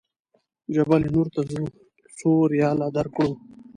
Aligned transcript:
جبل 0.75 1.01
نور 1.13 1.27
ته 1.33 1.41
ځو 1.51 1.63
څو 2.17 2.31
ریاله 2.53 2.87
درکړو. 2.97 3.31